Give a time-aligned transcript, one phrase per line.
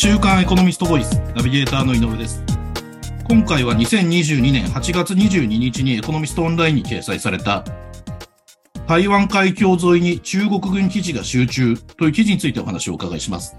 [0.00, 2.40] 週刊エコノミストボイスナビゲーターの井上です。
[3.28, 7.64] 今回は2022年8月22日にエコノミストオンラインに掲載された
[8.86, 13.56] 台湾海峡沿いに中国軍基地が集中という記事についてお話をお伺いします。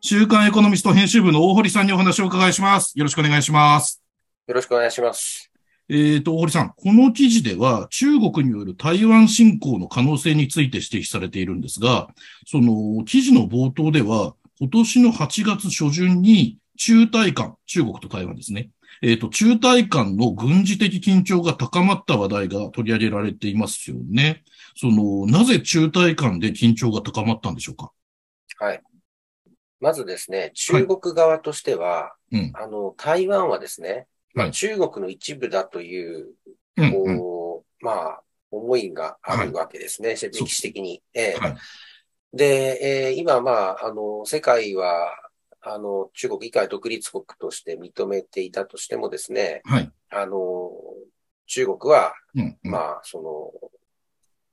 [0.00, 2.98] 週刊エコノミスト編集部の大堀さんにお話をお伺いします。
[2.98, 4.02] よろしくお願いします。
[4.46, 5.52] よろしくお願いします。
[5.88, 12.08] えっ、ー、と、大堀さん、この記事では中国による台湾侵攻の可能性について指摘されているんですが、
[12.46, 18.70] その記事の冒頭では、今年の8月初旬に中台間、中国と台湾ですね。
[19.02, 24.42] えっ、ー、と、中台間の軍事的緊張が高まった話題が取り上げられていますよね。
[24.74, 27.92] その、なぜ中台間で緊張が高まったんでしょうか？
[28.58, 28.82] はい。
[29.80, 36.34] まずですね、中国側としては、はいうん、あの、台湾はですね、まあ、中国の一部だという、
[36.92, 41.02] こう、まあ、思いがあるわけですね、歴史的に。
[41.14, 41.56] えー、はい、
[42.34, 45.10] で、えー、今、まあ、あの、世界は、
[45.62, 50.70] あの、中国以外独立国として認めていたとしてもですね、はい、あの、
[51.46, 53.70] 中国は、うんうん、まあ、その、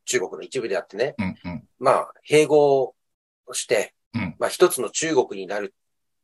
[0.06, 2.96] 中国の一部であってね、うんうん、まあ、併合
[3.52, 5.76] して、うん、まあ、一つの中国になる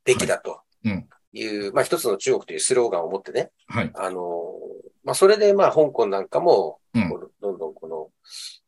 [0.05, 0.51] べきだと。
[0.51, 0.89] はい。
[0.91, 3.91] うんいう、まあ一つの中国というスローガンを持ってね、はい。
[3.95, 4.53] あの、
[5.03, 7.09] まあそれでまあ香港なんかも、うん、
[7.41, 8.09] どんどんこの、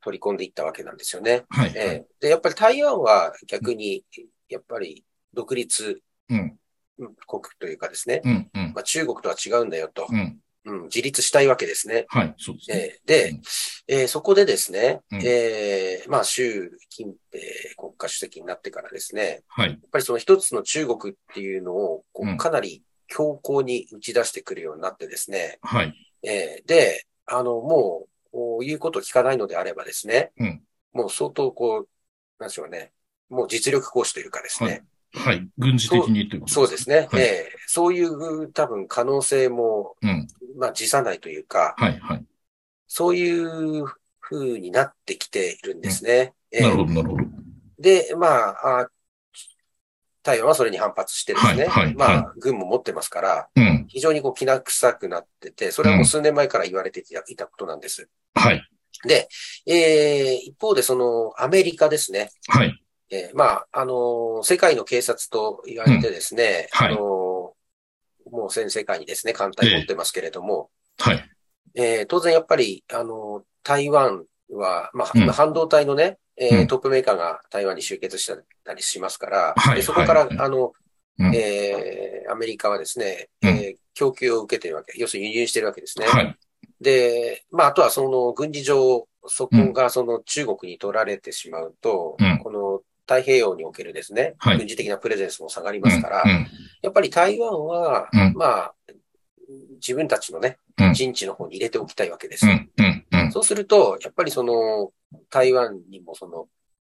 [0.03, 1.43] 取り込んでいったわけなんですよね。
[1.49, 1.73] はい。
[1.75, 4.03] えー、で、やっぱり台湾は逆に、
[4.49, 6.57] やっぱり独立、うん。
[7.27, 12.05] 国というかですね、うんうん、まあ、中国とは違うんだよと、うん、うん、自立したいわけですね。
[12.09, 12.77] はい、そうですね。
[12.77, 13.41] えー、で、うん、
[13.87, 19.69] えー、そこでですね、うん、えー、まあ、習近平国家主席になってからですね、はい。
[19.69, 25.93] やっぱりその一つの中国っていうのを、こうかなり強硬に打ち出してくるようになってですね、はい。
[26.23, 30.61] えー、で、あの、もう、こういうことを聞かないのであればですね、うん。
[30.93, 31.87] もう相当こう、
[32.39, 32.91] なんでしょうね、
[33.29, 35.47] もう実力行使というかですね、はいはい。
[35.57, 37.07] 軍事的にということですそうですね。
[37.11, 40.27] はい、えー、そういう多分可能性も、うん、
[40.57, 42.25] まあ、辞さないというか、はい、はい。
[42.87, 43.85] そういう
[44.19, 46.33] 風になってきているんですね。
[46.53, 47.23] うん、なるほど、なるほど。
[47.79, 48.89] で、まあ、あ
[50.23, 51.65] 台湾はそれに反発してですね。
[51.65, 58.07] はい、はい、まあ、軍も持ってますから、うん、非常にこう、きな臭くなってて、それはもう数年前から言われていたことなんです。
[58.35, 58.63] はい。
[59.07, 59.27] で、
[59.65, 62.29] えー、一方でその、アメリカですね。
[62.47, 62.83] はい。
[63.11, 67.53] えー、まあ、あのー、世界の警察と言われてですね、うん、はい、あのー、も
[68.47, 71.29] う全世界にですね、艦隊持ってますけれども、えー、はい。
[71.75, 78.31] えー、当然やっぱり、あの台湾は、まあ、今半導体のね、うん、えー、トップメーカーが台湾に集結し
[78.63, 80.73] たりしますから、はい、でそこから、はい、あの、
[81.19, 86.05] うん、えー、アメリカはですね、うん、えー、供給を受けてるわけ、要するに輸入してるわけですね。
[86.07, 86.37] はい。
[86.79, 96.47] で、まあ、あとはその軍事上、そこがその中国に取られてしまうと、うん、この太平洋におけるですね、はい、軍事的なプレゼンスも下がりますから、うんうん、
[96.81, 98.73] やっぱり台湾は、うん、まあ、
[99.75, 100.57] 自分たちのね、
[100.93, 102.45] 陣地の方に入れておきたいわけです。
[103.33, 104.91] そうすると、やっぱりその、
[105.29, 106.47] 台湾にもその、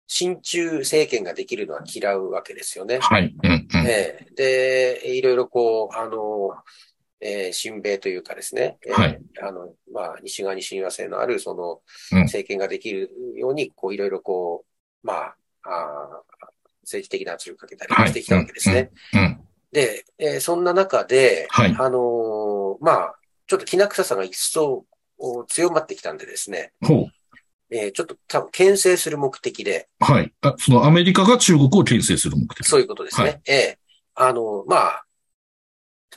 [0.07, 2.99] 親中政権ができるのは嫌うわけですよね。
[2.99, 3.35] はい。
[3.85, 6.55] えー、で、いろいろこう、あの、
[7.19, 11.81] えー、親米というかですね、はい、えー、あの、まあ、西側に親和性のある、その、
[12.23, 14.65] 政権ができるように、こう、いろいろこ
[15.03, 15.35] う、まあ、
[15.67, 16.23] あ
[16.83, 18.75] 政治的な圧力かけたりしてきたわけですね。
[18.75, 19.39] はいうんうん、
[19.71, 23.15] で、えー、そんな中で、はい、あのー、まあ、
[23.47, 24.85] ちょっときな臭さが一層
[25.47, 26.71] 強まってきたんでですね。
[26.81, 27.11] ほう。
[27.69, 29.89] えー、ちょっと多分牽制する目的で。
[29.99, 30.33] はい。
[30.41, 32.65] あ、そのアメリカが中国を牽制する目的。
[32.65, 33.23] そういうことですね。
[33.27, 35.05] はい、ええー、あの、まあ、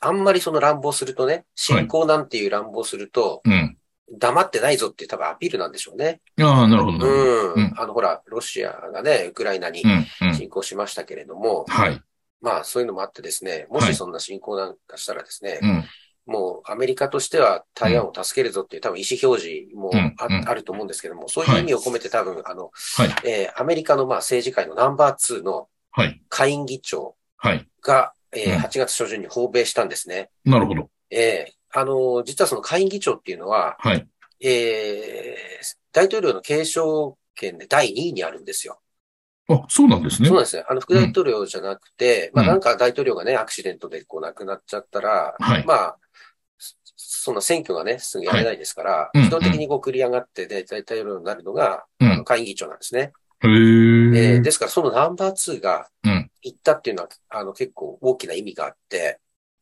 [0.00, 3.76] あんまりその乱暴するとね、侵攻なんていう乱暴すると、はい、うん。
[4.12, 6.20] 黙ってないぞって多分アピールなんでしょうね。
[6.40, 7.06] ああ、なるほど。
[7.06, 7.74] うん。
[7.76, 9.82] あの、ほら、ロシアがね、ウクライナに
[10.36, 12.00] 侵攻しましたけれども、はい。
[12.40, 15.60] まあ、そういうのもあってですね、もしそんな侵攻なんかしたらですね、
[16.26, 25.68] もうアメリカとしては台湾を助けるぞっていう多分意思表示もあ,、ると思うんですけども、そういう意味を込めて多分、あの、はい、えー、アメリカのまあ政治界のナンバー2の
[26.28, 27.16] 下院議長
[27.82, 30.30] が、はい、えー、8月初旬に訪米したんですね。
[30.44, 30.88] なるほど。
[31.10, 34.06] えー、あの、実はその下院議長っていうのは、はい。
[34.42, 38.80] えー、大統領の継承権で第2位にあるんですよ。
[39.48, 40.28] あ、そうなんですね。
[40.28, 40.64] そうなんですね。
[40.68, 45.98] あの、副大統領じゃなくて、うん、まあなんか大統領がね、アクシデントでこう亡くなっちゃったら、はい、まあ、
[46.96, 53.12] その選挙がね、すぐやれないですから、はい、自動的にこう繰り上がってで、大統領になるのが、うん、下院議長なんですね。
[53.42, 55.88] へえー、ですからそのナンバー2が
[56.42, 59.18] 行ったっていうのは、あの結構大きな意味があって、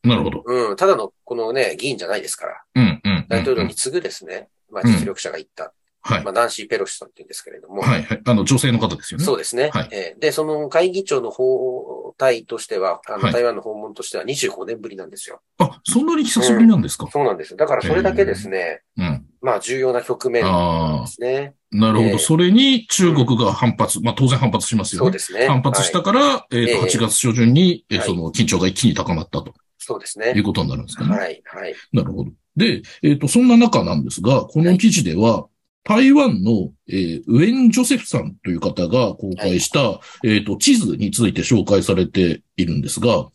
[0.08, 0.42] なるほど。
[0.44, 5.72] うん、ただのこのね、議員じゃないですから、うんうん、大統領に次ぐですね、まあ実力者が行った。
[6.00, 6.24] はい。
[6.24, 7.82] まあ、ナンシー・ペロシさんって言うんですけれども。
[7.82, 8.20] はい、はい。
[8.24, 9.26] あの、女性の方ですよね。
[9.26, 9.70] そうですね。
[9.74, 9.88] はい。
[9.90, 15.40] えー、で、その会議長の方対としては、あの、台湾の訪問としては25年ぶりなんですよ。
[15.58, 17.56] あ、そんなに久しぶりなんですか、うん、そうなんです。
[17.56, 19.26] だからそれだけですね、うん。
[19.42, 21.54] まあ、重要な局面なんですね。
[21.70, 22.18] なるほど。
[22.18, 25.04] それに中国が反発、まあ当然反発しますよね。
[25.06, 25.48] そうですね。
[25.48, 29.52] 反発したから、はい、えっ、ー、と、8月初旬に、えー、その緊張が一気に高まったと。
[29.88, 30.34] そうですね。
[30.36, 31.16] いうことになるんですかね。
[31.16, 31.74] はい、はい。
[31.94, 32.30] なるほど。
[32.56, 35.48] で、えっ、ー、と、そんな中なんですが、この記事では、
[35.82, 43.32] 台湾の、えー、ウェン・ジョセフさんという方が公開した、はい、えっ、ー、と、地図について紹介されているんですが、こ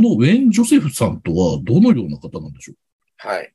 [0.00, 2.76] のウェン・ジョセフさんとはどのような方なんでしょう？
[3.18, 3.52] はい。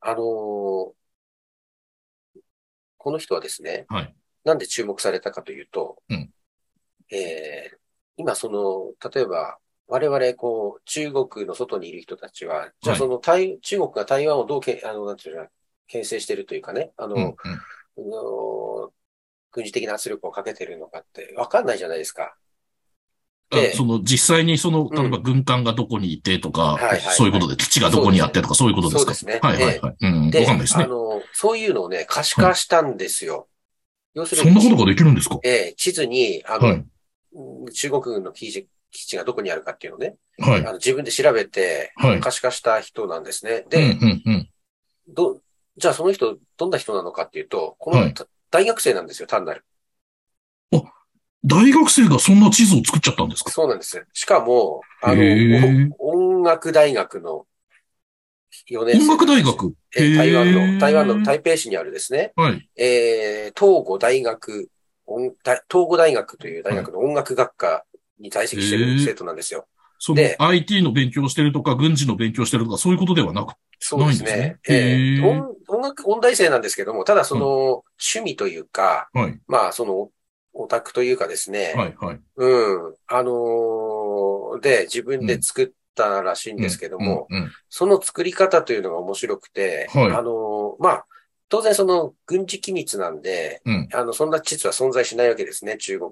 [0.00, 0.94] あのー、こ
[3.12, 4.14] の人はですね、はい。
[4.44, 6.30] なんで注目されたかというと、うん、
[7.10, 7.76] えー、
[8.16, 15.46] 今その、例えば、我々、こう、中国の外にいる人たちは、じゃあその台、はい、中国が台湾をどうけ、あの、なんていうの、
[15.86, 17.34] 牽制しているというかね、あの、うんうん
[19.56, 22.34] 軍事的な圧力をかけてるのかってわかんないじゃないですか。
[23.50, 26.76] で、その実際にその、例えば軍艦がどこにいてとか、
[27.16, 29.14] そういうことで基地がどこにあってとかそういうことですか？
[29.14, 29.48] そうですね。
[29.48, 29.96] はいはいはい。
[30.00, 30.82] うん、わかんないですね。
[30.82, 33.46] あの、そういうのをね、可視化したんですよ。
[34.14, 34.48] 要するに。
[34.48, 35.38] そんなことができるんですか？
[35.44, 36.84] ええ、地図に、あの、はい、
[37.72, 41.92] 中国軍の基地、基地がどこにあるかっていうのをね、はい、あの自分で調べて、
[42.22, 43.64] 可視化した人なんですね。
[43.68, 44.48] で、うんうんうん、
[45.08, 45.40] ど、
[45.76, 48.14] じゃあその人、どんな人なのかっていうと、この、はい、
[48.50, 49.64] 大学生なんですよ、単なる。
[50.72, 50.82] あ、
[51.44, 53.50] 大学生がそんな地図を作っちゃったんですか？
[53.50, 57.46] そうなんですしかも、あの、音楽大学の
[58.70, 59.02] 4年生。
[59.02, 59.74] 音楽大学？
[59.96, 62.32] え台湾の、台湾の台北市にあるですね。
[62.36, 62.70] はい。
[62.76, 64.70] えー、東郷大学、
[65.06, 67.84] 東郷大学という大学の音楽学科
[68.24, 69.66] に在籍している生徒なんですよ。
[69.98, 74.30] その IT の勉強してるとか、軍事の勉強してるとか、そういうことではなくそうですね。
[74.30, 80.10] すねえー、音音楽、音大生なんですけども、ただその、趣味というか、はい、まあ、その、
[80.52, 81.74] オタクというかですね。
[81.76, 82.20] はいはい。
[82.36, 82.94] うん。
[83.08, 87.26] あのー、で、自分で作ったらしいんですけども、
[87.68, 91.06] その作り方というのが面白くて、はい、あのー、まあ、
[91.48, 96.10] 当然その軍事機密なんで、うん、あの、そんな地図は存在しないわけですね、中国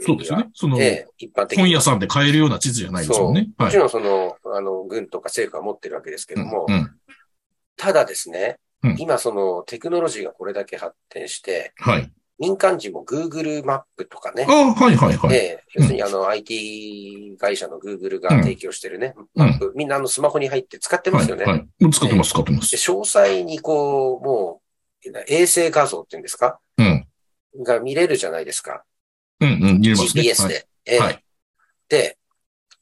[0.00, 0.48] そうですね。
[0.54, 3.48] その、ええ、一般的本屋さんで買えるような地図じゃないですよね。
[3.58, 6.90] もちろんその、あの、軍とか政府は持ってるわけですけども、うんうん、
[7.76, 12.12] ただですね、うん、今そのテクノロジーがこれだけ発展して、はい。
[12.38, 14.46] 民間人も Google マップとかね。
[14.46, 15.34] あはいはいはい。
[15.34, 21.44] え要するにあの、うん、IT 会社の Google が提供してるね、マップ、みんなあのスマホに入って使ってますよね。
[21.44, 22.76] はい、はい、使ってます、使ってます。
[22.76, 24.60] 詳細にこう、も
[25.06, 26.58] う、衛星画像っていうんですか？
[26.76, 27.06] うん。
[27.64, 28.84] が見れるじゃないですか。
[29.40, 30.22] うんうん、見れますね。
[30.22, 30.54] GPS で。
[30.54, 31.24] はい、えー、はい。
[31.88, 32.18] で、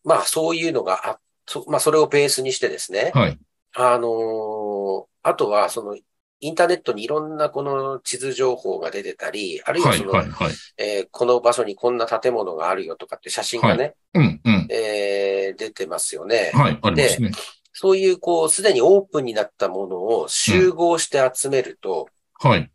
[0.05, 3.13] まあそういうのがあ、そまあそれをベースにしてですね。
[3.15, 3.39] はい。
[3.77, 5.97] あのー、あとはその、
[6.41, 16.51] インターネットにいろんなこの地図情報が出てたり、あるいはその、はいはいはい、えー、この場所にこんな建物があるよとかって写真がね、はい、うんうん、えー、出てますよね。
[16.53, 17.31] はい、ありますね。
[17.73, 22.09] そういうこう、すでにオープンになったものを集合して集めると、
[22.45, 22.71] うん、はい。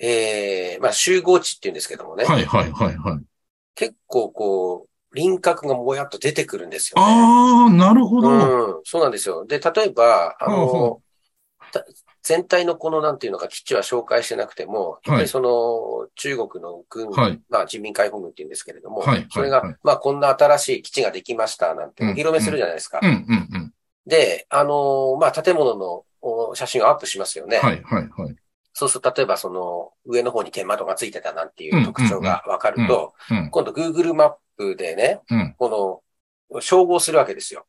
[0.00, 2.24] えー、まあ集合値って言うんですけどもね。
[2.24, 3.24] はいはいはいはい。
[3.74, 7.04] 結構こう、輪郭がもやっと出てくるんですよ、ね。
[7.06, 8.30] ああ、なるほど。
[8.30, 9.44] うん、そうなんですよ。
[9.44, 11.00] で、例えば、あの、
[12.22, 23.00] 全体のこのなんていうのか基地は紹介してなくても、やっぱりその中国の軍、はい、まあ人民解放軍っていうんですけれども、はい、それが、まあこんな新しい基地ができましたなんてお披露目するじゃないですか。
[24.06, 25.76] で、あのまあ建物
[26.22, 27.58] の写真をアップしますよね。
[27.58, 28.36] はいはいはい。
[28.72, 33.14] そうすると、例えばその上の方に天窓がついてたなんていう特徴がわかると、
[33.50, 36.02] 今度 Google マップでね、うん、こ
[36.52, 37.66] の、照合するわけですよ。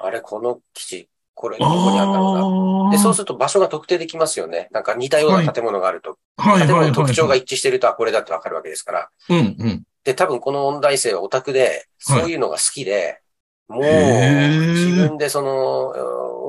[0.00, 2.96] あれ、この基地、これ、どこにあったのか。
[2.96, 4.68] で、そうすると場所が特定できますよね。
[4.72, 6.18] なんか似たような建物があると。
[6.38, 9.10] はい、建物の特徴が一致してるとはこれだってわかるわけですから。
[9.28, 9.82] うんうん。
[10.02, 13.20] で、多分この音大生はオタクで、そういうのが好きで、
[13.68, 15.92] もう、自分でその、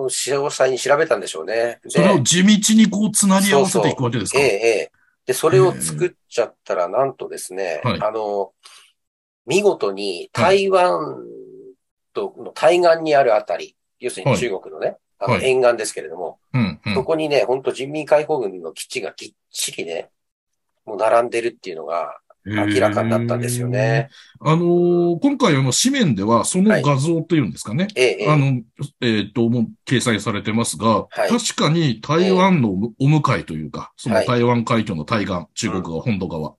[0.10, 1.80] 詳細に調べたんでしょうね。
[1.88, 4.40] それを地道にこう、つなり合わせていくわけですか？
[4.40, 4.92] ええ、ええ。
[5.26, 8.54] で、それを作っちゃったら、なんとですね、あの、
[9.46, 11.18] 見事に台湾
[12.14, 16.40] との対岸にあるあたり、要するに中国のね、あの沿岸ですけれども、
[16.94, 20.10] そこにね、本当人民解放軍の基地がぎっちりね、
[20.86, 24.10] もう並んでるっていうのが、明らかになったんですよね。
[24.39, 27.84] あのー、今回あの紙面ではその画像というんですかね。
[27.84, 36.56] はい、ええ、あの、えっ、ー、と、もう掲載されてますが、はい、確かに台湾のお向かいというか、その台湾海峡の対岸、中国側、本土側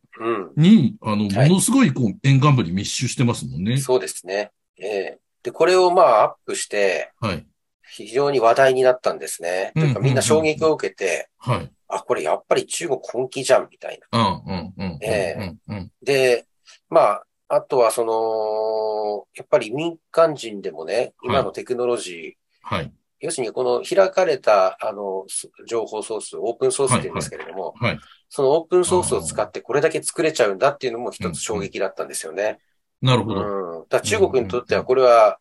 [0.57, 3.79] に、あの、ものすごいこう沿岸部に密集してますもんね。
[3.79, 4.51] そうですね。
[4.81, 7.47] ええで、これをまあアップして、はい。
[7.91, 9.73] 非常に話題になったんですね。
[9.75, 11.71] というかみんな衝撃を受けて、はい。
[11.89, 14.19] あ、これやっぱり中国本気じゃん、みたいな。
[14.47, 15.37] うんうんうんえ
[15.69, 16.47] えで、
[16.89, 22.93] まあ、あとはその、やっぱり民間人でもね、今のテクノロジー、はい。
[23.21, 25.27] 要するにこの開かれた、あの、
[25.67, 32.59] 情報ソース、オープンソースって言うんですけれども、はい、はい、そのオープンソースを使ってこれだけ作れちゃうんだっていうのも一つ衝撃だったんですよね。
[33.03, 33.79] なるほど。
[33.81, 33.89] うん。
[33.89, 35.39] だ中国にとってはこれは、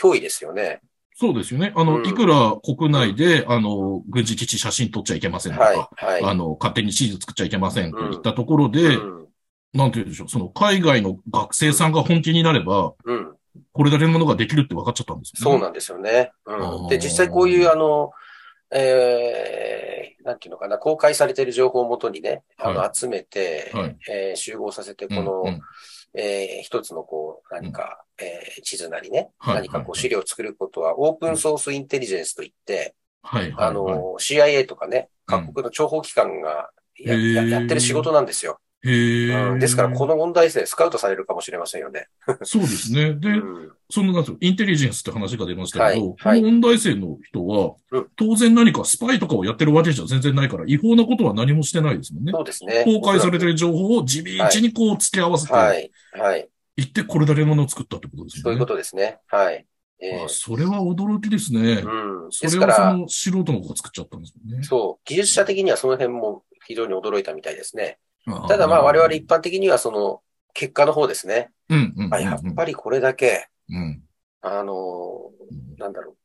[0.00, 0.80] 脅威ですよね。
[1.18, 1.72] そうですよね。
[1.74, 9.26] あの、うん、いくら国内で、あの、軍事基地写真撮っちゃいけませんとか、はいはい、あの、勝手に地図作っちゃいけませんといったところで、うん、
[9.72, 13.34] なんて言うんでしょう、その海外の学生さんが本気になれば、うん、
[13.72, 15.58] これだけのものができるって分かっちゃったんですよね。
[15.58, 16.32] そうなんですよね。
[16.44, 18.10] うん、で、実際こういうあの、
[18.70, 25.60] えー、なんていうのかな、公開されている情報をもとにね、あの、集めて、はい、えー、集合させて、この、うんうん、
[26.14, 38.58] えー、一つのこう、何か、うん、えー、地図なりね、はい、何かこう資料を作ることは、オープンソースインテリジェンスといって、はい、あの、CIA とかね、各国の諜報機関がやうん、ややってる仕事なんですよ。
[38.84, 42.06] へうん、ですから、この問題性、スカウトされるかもしれませんよね。
[42.44, 43.14] そうですね。
[43.14, 47.74] で、うん、その、なんていうインテリジェンスって話が出ましたけど、はい、この問題性の人は、
[48.16, 52.32] 当然何かスパイとかをやってるわけじゃ全然ないから、違法なことは何もしてないですもんね。
[52.32, 52.84] そうですね。
[52.84, 55.90] 公開されてる情報を地道にこう付け合わせて、はい。
[56.12, 56.48] はい。
[56.76, 58.42] 言ってこれだけのものを作ったってことですね。
[58.42, 59.18] そういうことですね。
[59.28, 59.66] はい。
[59.98, 61.82] えー、それは驚きですね。
[61.84, 62.30] うん。
[62.30, 64.62] それはその素人の子が作っちゃったんですもんね。
[64.62, 65.02] そう。
[65.06, 67.98] 技術者的にはその辺も非常に驚いたみたいですね。
[68.48, 70.20] ただまあ我々一般的にはその
[70.52, 71.50] 結果の方ですね。
[71.68, 74.02] うんうんうんやっぱりこれだけ、うん、
[74.42, 75.30] あの
[75.78, 76.16] なんだろう。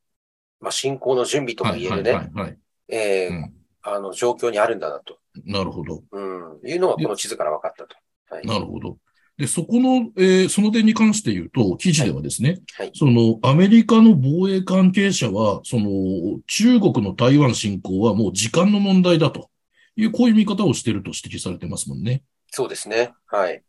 [0.60, 2.12] まあ進行の準備とか言えるね。
[2.12, 2.58] はいはいはい、
[2.90, 3.54] えーうん、
[3.84, 5.18] あの状況にあるんだなと。
[5.46, 6.04] なるほど。
[6.12, 6.60] うん。
[6.68, 7.96] いうのはこの地図から分かったと。
[8.30, 8.98] はい、なるほど。
[9.38, 19.50] で、そこの、えー、その点に関して言うと、記事ではですね、はいはい、その、アメリカの防衛関係者は、その、中国の台湾侵攻はもう時間の問題だと
[19.96, 22.24] いう、こういう見方をしていると指摘されてますもんね。
[22.52, 23.14] そうですね。
[23.26, 23.64] はい。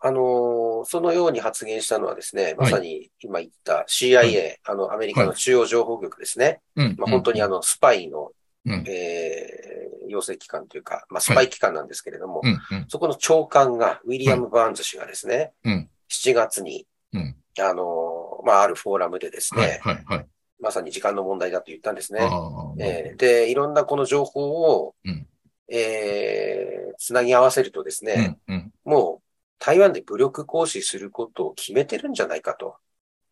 [0.00, 6.60] あのー、そのように発言したのはですね、まさに今言った CIA、はい、あの、アメリカの中央情報局ですね。
[6.76, 8.30] はい、まあ、本当にあの、スパイの、
[8.74, 20.26] うん、えー、養成機関というか、まあ、スパイ機関なんですけれども、はいうんうん、そこの長官が、ウィリアム・バーンズ氏がですね、うん、7月に、うん、あのー、まあ、あるフォーラムでですね、はいはい
[20.60, 22.28] まさに時間の問題だと言ったんですね。
[22.80, 25.24] えー、で、いろんなこの情報を、うん。
[25.70, 29.22] えー、つなぎ合わせるとですね、うんうん、もう
[29.58, 32.76] 台湾で武力行使することを決めてるんじゃないかと。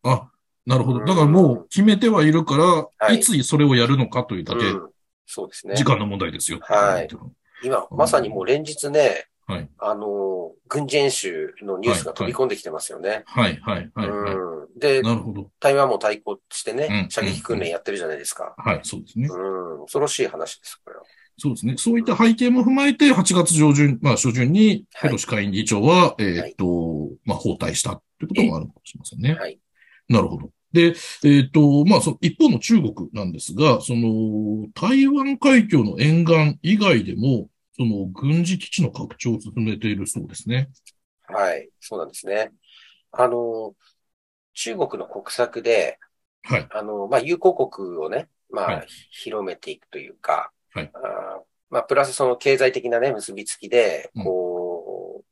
[0.03, 0.29] あ、
[0.67, 1.01] なるほど。
[1.01, 4.91] だからもう決めてはいるから、はい、いつそれをやるのかというだけ、うん、
[5.27, 5.75] そうですね。
[5.75, 6.59] 時間の問題ですよ。
[6.63, 7.09] はい。
[7.63, 13.23] 今、まさにもう連日ね、はい、あの、軍事演習のニュースが飛び込んできてますよね。
[13.27, 14.09] はい、はい、はい。
[14.09, 15.51] うん、で、なるほど。
[15.61, 18.55] 台湾も対抗してね、射撃訓練やってるじゃないですか。
[18.59, 19.29] はい、そうですね。
[19.31, 21.03] うん、恐ろしい話です、これは。
[21.39, 21.75] そうですね。
[21.77, 29.35] そういった背景も踏まえて、8月上旬、まあ、初旬に、ペロシ下院議長は、はい、えっ、と、まあ、包帯したってこともあるかもしれませんね。
[29.35, 29.61] はい。
[30.09, 30.51] なるほど。
[30.77, 40.69] で、えっ、と、まあ、その一方の中国なんですが、その、台湾海峡の沿岸以外でも、その、軍事基地の拡張を進めているそうですね。
[41.23, 42.53] はい、そうなんですね。
[43.11, 43.75] あの、
[44.53, 45.99] 中国の国策で、
[46.43, 46.67] はい。
[46.71, 50.91] あの、まあ、友好国をね、まあ、はい、広めていくというか、はい。
[50.93, 51.41] あ
[51.71, 55.23] まあ、プラスその経済的なね、結びつきで、こ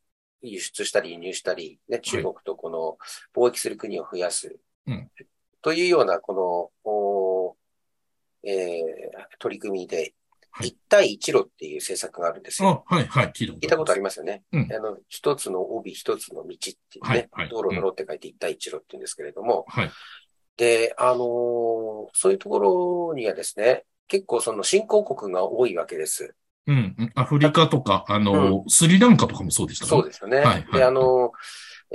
[0.42, 2.96] う、うん、輸出したり輸入したり、ね、中国とこの
[3.34, 4.58] 貿易する国を増やす。
[4.86, 5.10] うん、
[5.64, 7.56] というような、この、お
[8.46, 8.82] えー、
[9.38, 10.12] 取り組みで、
[10.60, 12.84] 一帯一路っていう政策があるんですよ。
[12.86, 14.42] はい、はい、聞いたことありますよね。
[14.52, 19.90] うん、あの、一つの帯、一つの道っていうね、はいはい、道路の路って書いて一帯一路って言うんですけれども、はい、
[20.58, 21.16] で、あのー、
[22.12, 26.34] そういうところにはですね、結構その新興国が多いわけです。
[26.66, 27.12] うん。
[27.14, 29.88] アフリカとか、あの、うん、スリランカとかもそうでしたね。
[29.88, 30.36] そうですよね。
[30.36, 31.32] はい、はい、で、あの、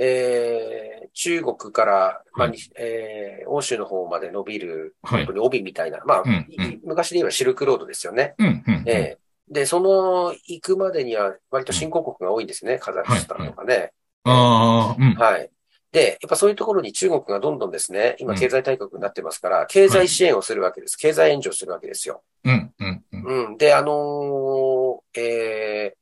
[0.02, 8.34] えー、中国から、まあ、はい、えー、欧州の方まで伸びる、本当に帯みたいな、まあ、うんうん、昔で言えばシルクロードですよね。
[8.38, 12.78] うんうん、えー、で、その行くまでには割と新興国が多いんですね。
[12.78, 13.92] カザフスタンとかね。
[14.24, 15.14] ああ、うん。
[15.16, 15.50] はい。
[15.92, 20.96] で、やっぱそういうところに中国がどんどんですね、今経済大国になってますから、経済支援をするわけです。
[20.96, 22.22] 経済援助をするわけですよ。
[22.44, 23.56] うん、うん、うん。
[23.58, 25.94] で、あのー、え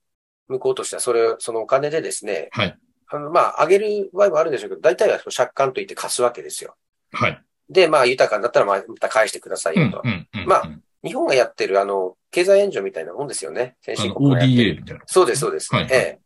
[0.48, 2.78] ー、向こうとしてはそれ、そのお金でですね、はい。
[3.10, 6.76] あの、まあ、あげる場合もあるんでしょうけど、大体は借款といって貸すわけですよ。
[7.12, 7.42] はい。
[7.70, 10.02] で、まあ、豊かになったら、まあ、また返してくださいよと。
[10.46, 10.70] まあ、
[11.04, 13.76] 日本がやってる、あの、経済援助みたいなもんですよね。
[13.82, 14.72] 先進国がやってる。
[14.72, 15.02] ODA みたいな。
[15.06, 15.74] そうです、そうです。
[15.74, 16.18] はい、ええ。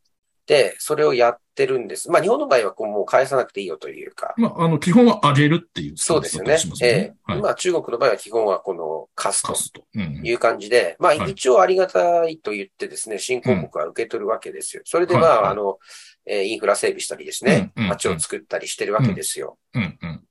[0.46, 2.10] で、それをやってるんです。
[2.10, 4.34] まあ、日本の場合はこうもう返さなくていいよというか。
[4.36, 6.56] まあ、あの、基本は上げるっていう、そうですよね。
[6.82, 14.82] ええーはい、まあ、中国の場合は基本はこの貸すという感じで、うんうん、まあ、一応ありがたいと言ってですね、新興国は受け取るわけですよ。
[14.84, 15.78] それでまあ、はいはい、あの、
[16.26, 19.58] えー、インフラ整備したりですね、うんうん、街を作ったりしてるわけですよ。
[19.74, 20.24] うんうん、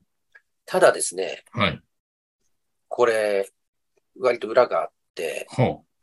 [0.65, 1.81] ただですね、はい、
[2.87, 3.49] これ、
[4.19, 5.47] 割と裏があって、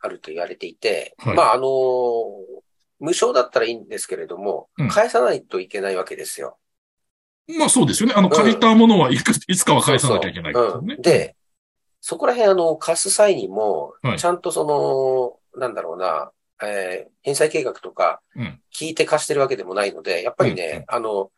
[0.01, 1.67] あると言われていて、はい、まあ、あのー、
[2.99, 6.57] 無償だったらいいんですけれども、うん、返さないといけないわけですよ。
[7.57, 8.15] まあそうですよね。
[8.15, 10.59] あの、借りたものはいく、いつかは返さなきゃいけない、ね。
[10.59, 11.35] うん、で、
[12.01, 16.31] そこら辺あの、貸す際にも、ちゃんとその、はい、なんだろうな、
[16.63, 18.21] えー、返済計画とか、
[18.73, 21.31] 聞いて貸してるわけでもないので、やっぱりね、うん、あの、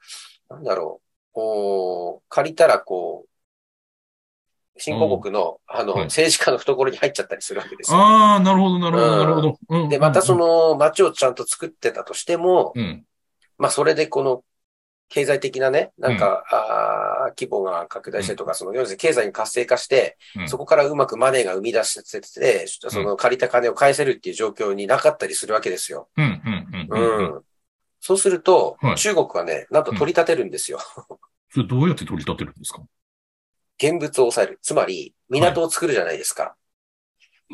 [0.49, 1.01] なんだろ
[1.35, 3.31] う、お借りたらこう、
[4.77, 7.97] 新興国の、あの、政治家の懐に入っちゃったりするわけですよ。
[7.97, 9.87] ああ、なるほど、なるほど、なるほど。
[9.89, 13.05] で、またその街をちゃんと作ってたとしても、うん、
[13.57, 14.43] まあ、それでこの、
[15.13, 26.07] 経済的なね、なんか、うん、あ規模が拡大してとか、その、要するに経済に活性化して、うん、そこからうまくマネーが生み出してて、その借りた金を返せるっていう状況になかったりするわけですよ。
[26.15, 27.41] うん。
[27.99, 30.79] そうすると、はい、中国はね、なんと取り立てるんですよ。
[31.49, 32.81] それどうやって取り立てるんですか？
[33.77, 34.59] 現物を抑える。
[34.61, 36.43] つまり、港を作るじゃないですか。
[36.43, 36.55] は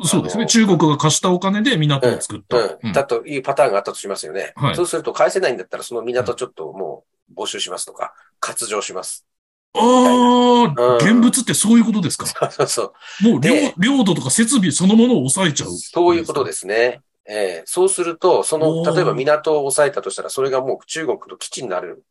[0.04, 0.46] い、そうですね。
[0.46, 2.56] 中国が貸したお金で港を作った。
[2.56, 4.52] うんうん、だというパターンがあったとしますよね。
[4.54, 9.26] はい、そうすると返せないんだったら、その港ちょっともう募集しますとか、割譲します。
[9.74, 12.26] ああ、現物ってそういうことですか？
[12.26, 12.92] そうそうそ
[13.22, 13.30] う。
[13.32, 15.70] もう領領土とか設備そのものを抑えちゃう。
[15.70, 17.00] そういうことですね。
[17.30, 22.04] えー、そうすると、その、例えば港を抑えたとしたら、それがもう中国の基地になる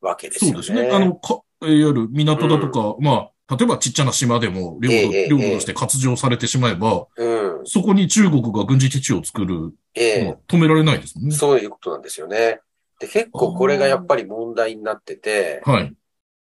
[0.00, 0.62] わけですよね。
[0.62, 0.96] そうですね。
[0.96, 11.36] あの、かいわゆる港だとか、うん、まあ、例えばちっちゃな島でも領土、えー、領土として割譲されてしまえば、うん、そこに中国が軍事基地を作る、えー、止められないですもんね。
[11.36, 12.60] そういうことなんですよね。
[12.98, 15.94] で、結構これがやっぱり問題になってて、はい。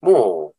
[0.00, 0.54] も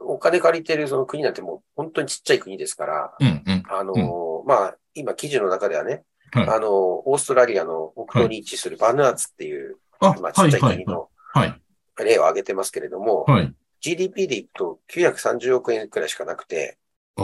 [0.00, 11.08] う、お金借りてるその国なんてもう本当にちっちゃい国ですから、うんうん、あの、うん、まあ、今記事の中ではね、はい、あの、オーストラリアの北東に位置するバヌアツっていう、はい、まあ、ちっちゃい国の
[11.98, 16.78] 例を挙げてますけれども、はい、GDP でいくと930億円くらいしかなくて、
[17.16, 17.22] あ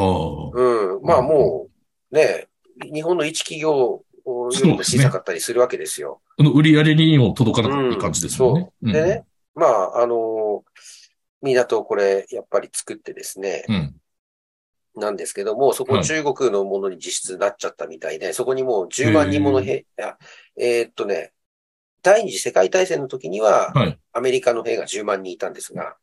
[0.53, 1.03] うん。
[1.03, 1.69] まあも
[2.13, 2.47] う、ね、
[2.93, 6.21] 日本の一企業よりも小さかったりするわけですよ。
[6.39, 8.73] あの、売り上げにも届かなかった感じですよね。
[8.83, 9.03] うん、そう。
[9.03, 10.65] でね、まあ、あの、
[11.43, 13.95] 港をこれ、やっぱり作ってですね、うん、
[14.97, 19.87] なんですけども、そこ中国のものに実質なっちゃったみたいで、はい、そこにもう10万人もの兵、
[20.57, 21.33] えー、っとね、
[22.03, 25.97] 第二次世界大戦の時には、はい、アメリカの兵が10万人いたんですが、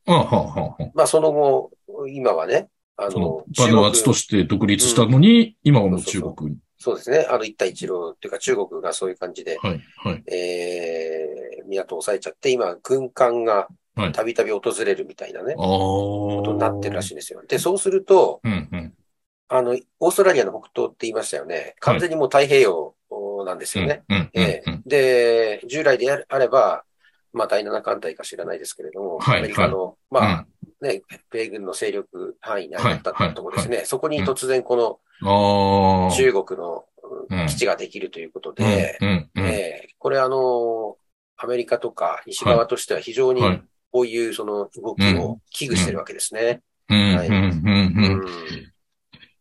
[0.94, 1.70] まあその後、
[2.08, 6.02] 今はね、あの、バヌアツとして独立したのに、うん、今はもう。
[6.02, 6.56] 中国に。
[6.86, 7.26] そうですね。
[7.28, 13.66] あの、一帯一路っていうか中国がそういう感じで、はい、はい、えー、港を抑えちゃって、今、軍艦が
[14.12, 17.42] たびたび訪れるみたいなね、はい、ことになってるらしいんですよ。
[17.48, 18.94] で、そうすると、うんうん、
[19.48, 21.74] あの、オーストラリアの北東って言いましたよね。
[21.80, 22.94] 完全にもう太平洋
[23.44, 24.04] なんですよね。
[24.86, 26.84] で、従来であれば、
[27.32, 30.46] まあ第7艦隊か知らないですけれども、はい、アメリカの、はい、まあ、うん、
[30.86, 36.84] ね、米軍の勢力範囲にあったところですね、そこに突然この、中国の
[37.48, 38.98] 基地ができるということで、
[39.36, 40.96] えこれあの、
[41.36, 43.42] アメリカとか西側としては非常に
[43.92, 46.62] こういうその動きを危惧してるわけですね。
[46.88, 47.30] はい。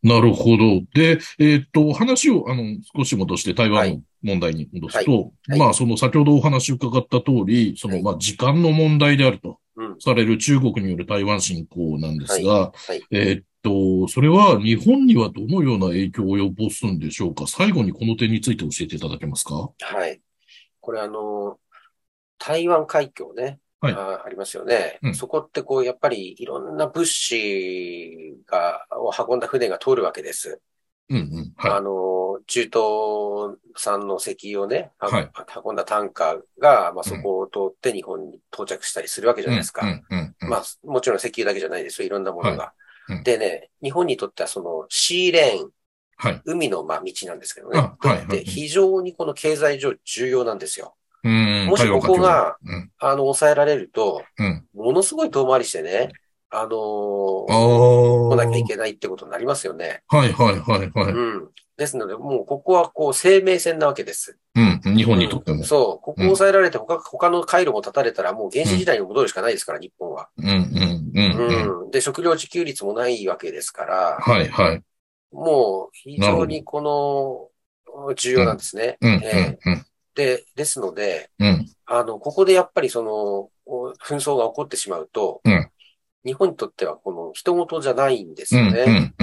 [0.05, 0.81] なるほど。
[0.93, 2.63] で、えっ、と、話を、あの、
[2.95, 5.31] 少し戻して台湾の問題に戻すと、はい。
[5.49, 9.57] はい、まあ、その先ほどお話伺った通り、その、まあ、時間の問題であると、
[9.99, 12.71] される中国による台湾侵攻なんですが、
[13.11, 17.47] えっ、と、それは日本にはどのような影響を及ぼすんでしょうか？
[17.47, 19.69] 最後にこの点について教えていただけますか？
[19.79, 20.21] はい。
[20.79, 21.57] これあの、
[22.37, 30.61] 台湾海峡ね、はい、あありますよね、うん、そこってこう、やっぱりいろんな物資が、を運んだ船が通るわけです。
[31.09, 31.53] うんうん。
[31.55, 35.31] はい、あの、中東産の石油をね、はい、
[35.63, 39.85] 運んだタンカーが、まあ、そこを通って日本に到着したりするわけじゃないですか。
[40.39, 42.73] まあ、もちろん石油だけじゃないですよ、いろんなものが。
[43.07, 45.69] はい、でね、日本にとってはそのシーレーン、
[46.17, 47.79] はい、海のまあ道なんですけどね。
[47.99, 50.95] はい、で非常にこの経済上重要なんですよ。
[51.23, 52.57] もしここが、
[52.99, 54.23] あの、抑えられると、
[54.73, 56.09] ものすごい遠回りしてね、
[56.57, 60.03] あのー、来なきゃいけないってことになりますよね。
[60.07, 61.13] はいはいはいはい。
[61.13, 61.49] うん。
[61.77, 64.37] ですので、もうここはこう生命線なわけです。
[64.55, 64.95] うん。
[64.95, 65.57] 日本にとっても。
[65.57, 66.03] うん、そう。
[66.03, 70.29] ここを抑えられて他、他の回路も断たれたらもう原始時代に戻るしかないですから、日本は。
[70.37, 71.91] うんうんうんうん。
[71.91, 74.17] で、食料自給率もないわけですから。
[74.21, 74.81] はいはい。
[75.31, 78.97] もう非常にこの、重要なんですね。
[79.01, 79.21] うん。
[79.23, 79.83] えー
[80.15, 83.49] で、ですので、うん、あの、ここでやっぱりその、
[84.01, 85.69] 紛争が起こってしまうと、うん、
[86.25, 89.13] 日本にとってはこの人事じゃないんですよね。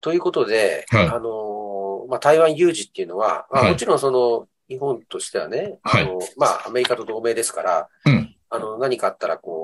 [0.00, 9.63] ということで、はい、あの、まあ、台湾有事っていうのは、まあ、もちろんその、日本としてはね、はい、あの、まあ、アメリカと同盟ですから、うん、あの、何かあったらこ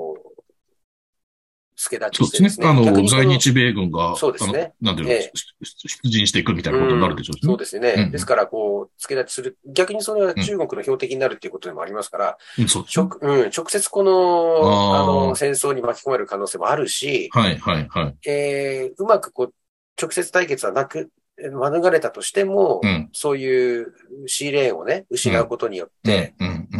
[1.81, 2.67] 助立ちしてですね。
[2.67, 2.91] そうですね。
[2.91, 4.73] あの、在日米軍が、そうですね。
[4.81, 5.31] なんていうの、え
[5.63, 7.47] 出陣していくみたいなことになるでしょうしね。
[7.47, 8.09] そうですね。
[8.11, 9.57] ですから、こう、付け立ちする。
[9.65, 18.29] 逆にそれは中国の標的になるっていうことでもありますから、うん、そう直うん、直接この、あの、戦争に巻き込まれる可能性もあるし、はい、はい、はい。
[18.29, 19.53] えー、うまくこう、
[19.99, 21.09] 直接対決はなく、
[21.49, 23.93] 免れたとしても、うん、そういう
[24.27, 26.35] シーレーンをね、失うことによって、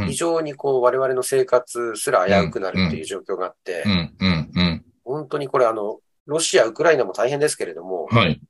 [0.07, 8.41] 非常にこう、我々の生活すら危うくなるっていう状況があって、うんうんうん本当にこれあの、ロシア、ウクライナも大変ですけれども、はい。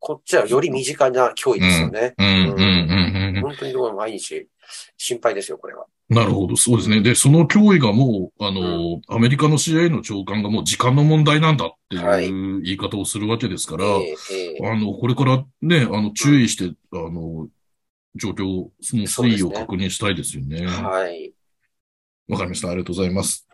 [0.00, 2.14] こっちはより身近な脅威ですよね。
[2.18, 3.42] うん、うん、うん、うん。
[3.42, 4.48] 本当に毎日
[4.96, 5.86] 心配ですよ、これは。
[6.08, 7.02] なるほど、そうですね。
[7.02, 17.48] で、その脅威がもう、あの、うん、アメリカの CIA の長官がもう時間の問題なんだっていう言い方をするわけですから、はい、えー、あの、これからね、あの、注意して、うん、あの、
[18.14, 20.60] 状況、その推移を確認したいですよね。
[20.60, 21.32] ねはい。
[22.28, 22.68] わかりました。
[22.68, 23.47] ありがとうございます。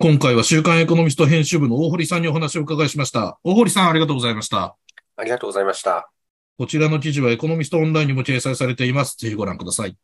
[0.00, 3.40] 今回は週刊エコノミスト編集部の大堀さんにお話を伺いしました。
[3.42, 4.76] 大堀さん、ありがとうございました。
[5.16, 6.08] ありがとうございました。
[6.56, 9.16] こちらの記事はエコノミストオンラインにも掲載されています。
[9.16, 9.96] ぜひご覧ください。